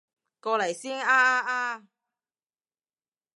[0.39, 1.87] 過嚟先啊啊啊